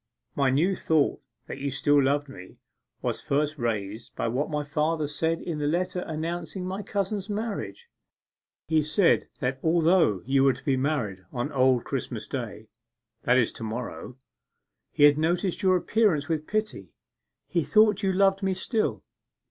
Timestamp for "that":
1.45-1.59, 9.41-9.59, 13.25-13.37